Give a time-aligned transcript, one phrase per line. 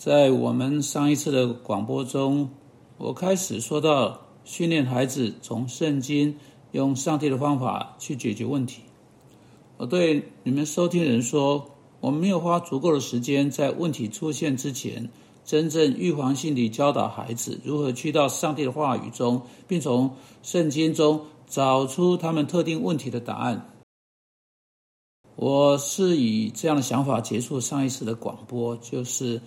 [0.00, 2.48] 在我们上一次的广播中，
[2.96, 6.34] 我开始说到训练孩子从圣经
[6.72, 8.80] 用上帝的方法去解决问题。
[9.76, 15.10] 我对你们收听人说，我们没有花足够的时间在问题出现之前，
[15.44, 23.68] 真正预防性地教导孩子如何去到上帝的话语中，并从圣经中找出他们特定问题的答案。
[25.36, 29.42] 我是以这样的想法结束上一次的广播，就是。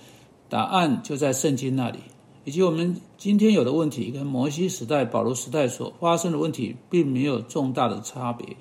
[0.54, 1.98] 答案就在圣经那里，
[2.46, 8.56] 以及我们今天有的问题跟摩西时代、保罗时代所发生的问题并没有重大的差别。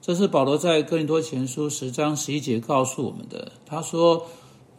[0.00, 3.52] 这是保罗在哥林多前书十章十一节告诉我们的。
[3.66, 4.24] 他说：“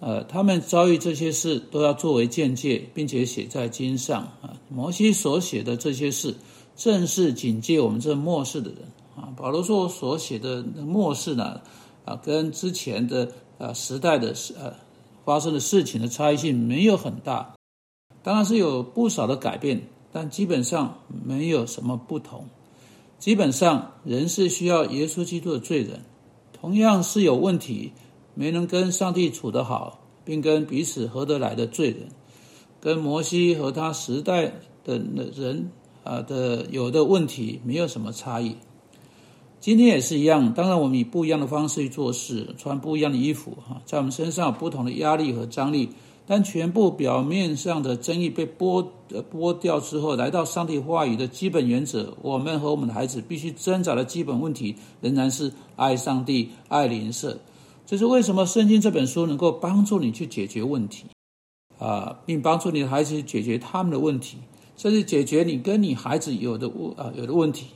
[0.01, 4.57] 呃，他们遭遇这些事都要作为见解，并且写在经上啊。
[4.67, 6.33] 摩西所写的这些事，
[6.75, 8.79] 正是警戒我们这末世的人
[9.15, 9.29] 啊。
[9.37, 11.61] 保罗说所写的末世呢，
[12.03, 14.73] 啊，跟之前的呃时代的呃。”
[15.23, 17.55] 发生的事情的差异性没有很大，
[18.23, 22.47] 当然是有不少的改变，但基本上没有什么不同。
[23.19, 26.01] 基本上，人是需要耶稣基督的罪人，
[26.53, 27.91] 同样是有问题，
[28.33, 32.09] 没能跟上帝处得好，并跟彼此合得来的罪人，
[32.79, 34.51] 跟摩西和他时代
[34.83, 34.97] 的
[35.35, 35.69] 人
[36.03, 38.57] 啊的有的问题没有什么差异。
[39.61, 45.89] 今天也是一样，当然我们以不一样的方式去做事，穿不一样的衣服，哈，在我们身上有不同的压力和张力，
[46.25, 57.37] 但全部表面上的争议被剥呃剥掉之后，来到上帝话语的基本原则，我们和我们的孩子必须挣扎的基本问题，仍然是爱上帝、爱邻舍。
[57.85, 61.05] 这是为什么圣经这本书能够帮助你去解决问题，
[61.77, 64.37] 啊，并帮助你的孩子解决他们的问题，
[64.75, 67.67] 甚至解决你跟你孩子有的问啊有的问题。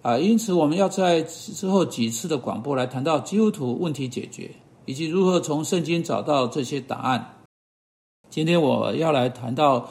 [0.00, 4.50] 啊，因此我们要在之后几次的广播来谈到基督徒问题解决，
[4.86, 7.34] 以及如何从圣经找到这些答案。
[8.30, 9.88] 今天我要来谈到，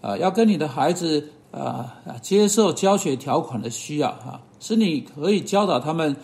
[0.00, 1.92] 啊，要跟你的孩子啊
[2.22, 6.14] 接受教学条款的需要哈，是你可以教导他们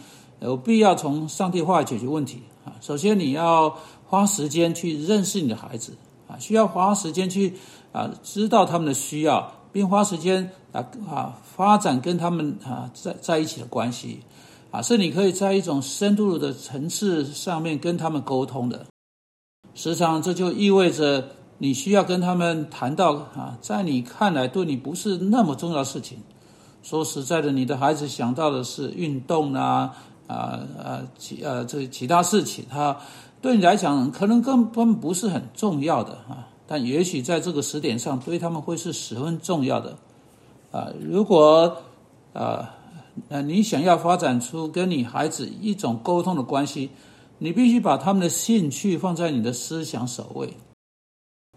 [0.41, 2.77] 有必要从上帝话解决问题啊。
[2.81, 5.97] 首先你要花时间去认识你的孩子
[6.29, 7.55] 啊，需要花时间去
[7.91, 9.53] 啊知道他们的需要。
[9.75, 14.21] 并花时间啊啊发展跟他们啊在在一起的关系，
[14.71, 18.87] 啊是你可以在一种深度的层次上面跟他们沟通的。
[19.75, 26.19] 时常这就意味着你需要跟他们谈到啊，在你看来对你不是那么重要的事情。
[26.85, 29.97] 说实在的，你的孩子想到的是运动啊
[30.29, 32.97] 啊啊其呃这其他事情，他
[33.43, 36.47] 对你来讲可能根本不是很重要的啊。
[36.67, 39.99] 但也许在这个时点上，对他们会是十分重要的，
[40.71, 41.77] 啊，如果
[42.33, 42.75] 啊，
[43.29, 46.91] 呃，你想要发展出跟你孩子一种沟通的关系，
[47.39, 50.55] 你必须把他们的兴趣放在你的思想首位。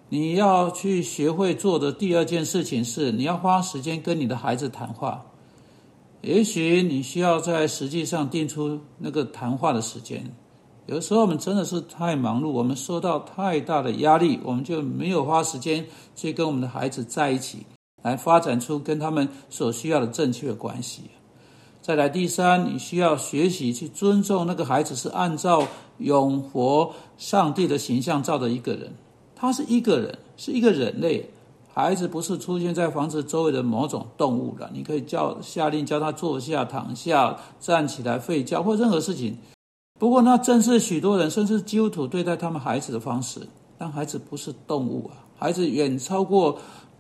[0.10, 5.26] 你要去学会做的第二件事情是，你要花时间跟你的孩子谈话。
[6.22, 10.34] 也许你需要在实际上定出那个谈话的时间。
[10.88, 17.66] 有的时候我们真的是太忙碌，我们受到太大的压力，我们就没有花时间去跟我们的孩子在一起，
[18.04, 21.04] 来发展出跟他们所需要的正确关系。
[21.82, 25.68] 再来，第三，你需要学习去尊重那个孩子是按照
[25.98, 28.94] 永活上帝的形象造的一个人，
[29.36, 31.30] 他是一个人，是一个人类。
[31.74, 39.38] 孩子不是出现在房子周围的某种动物了，你可以叫下令叫他坐下、躺下、站起来、睡觉或任何事情。
[40.00, 43.42] 不过，那正是许多人，甚至基督徒对待他们孩子的方式。
[43.80, 46.58] 但孩子不是动物啊，孩子远超过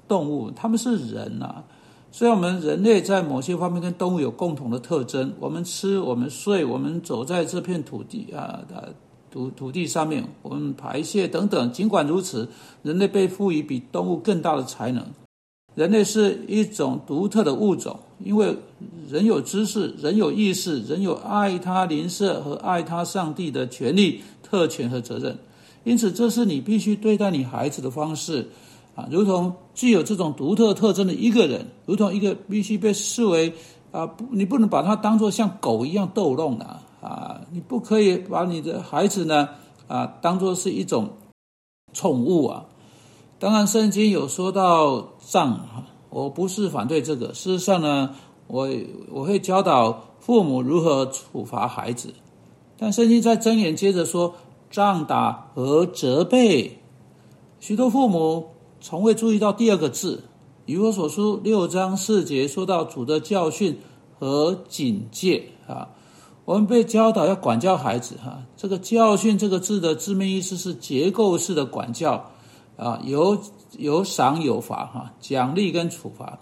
[0.08, 1.63] 动物，他们是人呐。
[2.12, 8.94] 虽然我们人类在某些方面跟动物有共同的特征，我们吃，我们睡，我们走在这片土地啊的
[9.31, 11.72] 土土地上面，我们排泄等等。
[11.72, 12.47] 尽管如此，
[12.84, 15.06] 人类被赋予比动物更大的才能。
[15.75, 18.57] 人类是一种独特的物种，因为
[19.09, 25.38] 人有知识，人有意识，人有爱他邻舍和爱他上帝的权利、特权和责任。
[25.83, 28.49] 因此，这是你必须对待你孩子的方式，
[28.96, 33.53] 啊，如同具有这种独特特征的一个人，如同一个必须被视为
[33.91, 36.66] 啊，不，你不能把他当做像狗一样逗弄的
[36.99, 39.47] 啊，你不可以把你的孩子呢
[39.87, 41.09] 啊当做是一种
[41.93, 42.66] 宠物啊。
[43.40, 45.66] 当然，圣经有说到杖，
[46.09, 47.33] 我不是反对这个。
[47.33, 48.15] 事实上呢，
[48.47, 48.69] 我
[49.11, 52.13] 我会教导父母如何处罚孩子。
[52.77, 54.35] 但圣经在箴言接着说，
[54.69, 56.79] 杖打和责备，
[57.59, 58.49] 许多父母
[58.79, 60.23] 从未注意到第二个字。
[60.65, 63.79] 以我所书六章四节说到主的教训
[64.19, 65.87] 和警戒啊，
[66.43, 72.31] 我们被教导要管教孩子，哈，这个“教训”这个字的字面意思是结构式的管教，
[72.75, 73.37] 啊，由
[73.78, 76.40] 有赏有罚，哈，奖励跟处罚，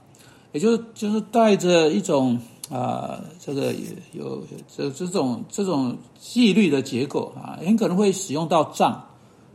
[0.51, 2.39] 也就是就是带着一种
[2.69, 3.73] 啊，这个
[4.11, 4.43] 有有
[4.75, 9.07] 这这种这种纪律的结构啊，很可能会使用到杖，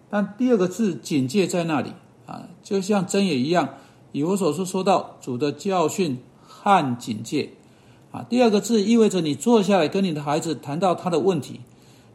[0.09, 1.93] 但第二个字警戒在那里
[2.27, 3.69] 啊，就像真也一样，
[4.13, 7.51] 以我所说说到主的教训和警戒。
[8.13, 11.61] 啊，第二个字意味着你坐下来跟你的孩子谈到他的问题，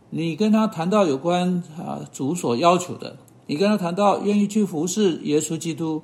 [0.09, 3.15] 你跟他谈到有关啊主所要求的，
[3.47, 6.01] 你跟他谈到愿意去服侍耶稣基督，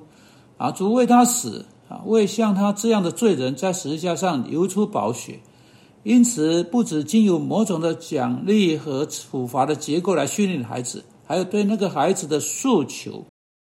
[0.56, 5.40] 啊主为他死啊为像他这样的罪人在十字架上流出宝血，
[6.04, 13.24] 因此不止经由某种的奖励和处罚的结构来训练孩子，还有对那个孩子的诉求，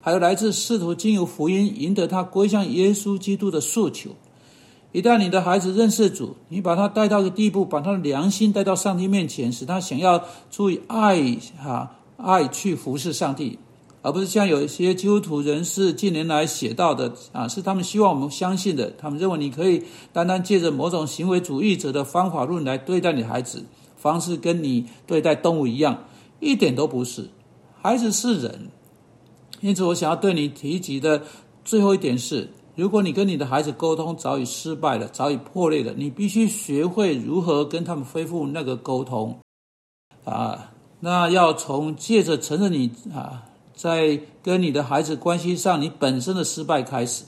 [0.04, 4.10] 还有来自试图经由福音赢得他归向耶稣基督的诉求。
[4.92, 11.88] 一旦你的孩子认识主，你把他带到个地步，把他的良心带到上帝面前，使他想要出于爱哈
[12.22, 13.58] 爱去服侍上帝，
[14.02, 19.82] 而不是像有一些基督徒人士近年来写到的啊，是他们希望我们相信的，他们认为你可以
[20.12, 23.64] 单单借着某种行为主义者的方法论来对待你孩子，
[23.96, 26.04] 方式跟你对待动物一样，
[26.40, 27.28] 一点都不是。
[27.82, 28.68] 孩子是人，
[29.60, 31.22] 因此我想要对你提及的
[31.64, 32.50] 最后一点是。
[32.76, 39.38] 如果你跟你的孩子沟通早已失败了，早已破裂了，你必须学会如何跟他们恢复那个沟通，
[40.24, 43.44] 啊，那要从借着承认你啊，
[43.74, 47.24] 在跟你的孩子关系上你本身的失败开始。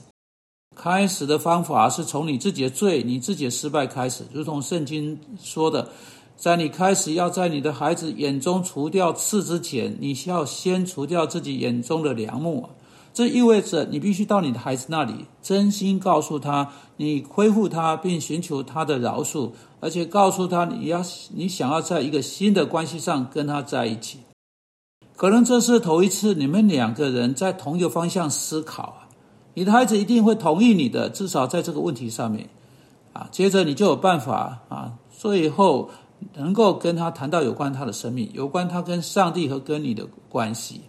[0.74, 5.88] 开始的方法是从你自己的罪、你自己的失败开始，如同圣经说的，
[6.36, 12.68] 在你开始要在你的孩子眼中除掉刺之前，你需要先除掉自己眼中的梁木。
[13.14, 19.50] 这意味着你必须到你的孩子那里，真心告诉他你恢复他，并寻求他的饶恕，
[19.80, 21.02] 而且告诉他你要
[21.34, 24.20] 你想要在一个新的关系上跟他在一起。
[25.14, 29.08] 可能这是头一次你们两个人在同一个方向思考啊！
[29.54, 32.48] 你的孩子一定会同意你的，至少在这个问题上面
[33.12, 33.28] 啊。
[33.30, 35.90] 接着你就有办法啊，最后
[36.34, 40.80] 能够跟他谈到有关他的生命，有关他跟上帝和跟你的关系。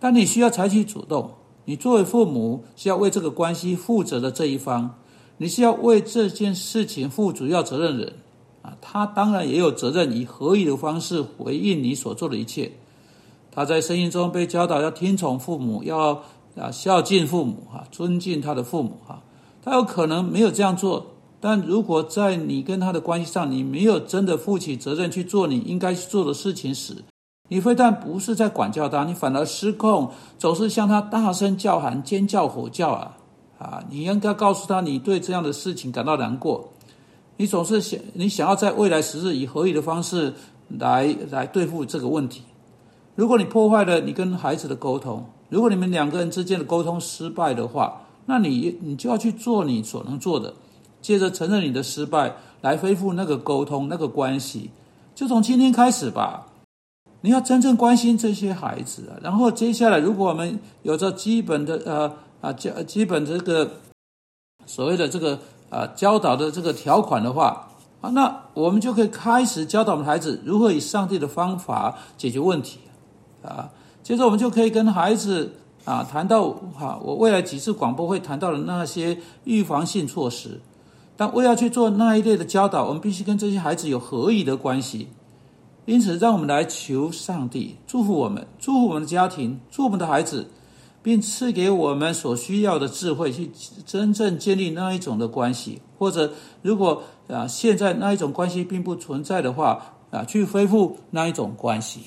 [0.00, 1.30] 但你需要采取主动，
[1.64, 4.94] 你作为父母是要为这个关系负责的这一方，
[5.38, 8.12] 你是要为这件事情负主要责任人
[8.62, 8.76] 啊。
[8.80, 12.72] 他当然也有责任以合理的方式回应你所做的一切。
[13.50, 16.22] 他在声音中被教导要听从父母，要
[16.56, 19.22] 啊孝敬父母哈，尊敬他的父母哈。
[19.60, 21.06] 他有可能没有这样做，
[21.40, 27.04] 但如果在你跟他的关系上，你没有真的负起责任去做你应该去做的事情时，
[27.48, 33.16] 你非但不是在管教他，你反而失控，总是向他大声叫喊、尖叫、吼叫啊！
[33.58, 36.68] 啊，你应该告诉他，你对这样的事情感到难过。
[37.38, 40.34] 你总是想，你想要在未来时日以合理的方式
[40.68, 42.42] 来来对付这个问题。
[43.14, 50.52] 如果你破坏了你跟孩子的沟通，如果你们两个人之间的沟通失败的话，那你你就要去做你所能做的，
[51.00, 54.70] 接着承认你的失败，来恢复那个沟通、那个关系。
[55.14, 56.47] 就从今天开始吧。
[57.20, 63.68] 你要真正关心这些孩子啊，然后接下来，如果我们有着基本的呃啊教基本这个
[64.66, 65.38] 所谓的这个
[65.68, 67.68] 啊教导的这个条款的话
[68.00, 72.78] 啊，那我们就可以开始教导我们孩子如何以上帝的方法解决问题
[73.42, 73.68] 啊。
[74.04, 75.52] 接着我们就可以跟孩子
[75.84, 76.48] 啊谈到
[76.78, 80.60] 哈，我未来几次广播会谈到的那些预防性措施，
[81.16, 85.08] 但为要去做那一类的教导，我们必须跟这些孩子有合宜的关系。
[85.88, 90.46] 因此，让我们来求上帝祝福我们，祝福我们的家庭，祝福我们的孩子，
[91.02, 93.50] 并赐给我们所需要的智慧，去
[93.86, 95.80] 真正建立那一种的关系。
[95.98, 96.30] 或者，
[96.60, 102.00] 如果啊现在那一种关系并不存在的话，啊去恢复那一种关系。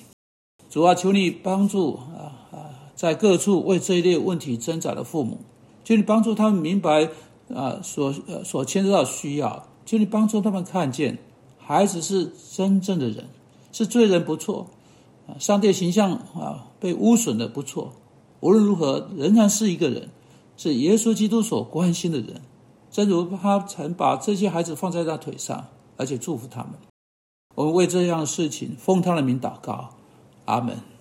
[0.69, 5.39] 主啊，求你帮助啊啊，在各处为这一类问题挣扎的父母，
[5.83, 7.09] 求你帮助他们明白
[7.51, 11.17] 啊所呃所牵涉到需要，求你帮助他们看见
[11.57, 13.25] 孩子是真正的人。
[13.71, 14.67] 是罪人不错，
[15.27, 17.93] 啊，上帝形象啊被污损的不错。
[18.39, 20.09] 无论如何，仍然是一个人，
[20.57, 22.41] 是耶稣基督所关心的人。
[22.89, 26.71] 正如他曾把这些孩子放在他腿上，而且祝福他们。
[27.55, 29.91] 我们为这样的事情奉他的名祷告，
[30.45, 30.77] 阿门。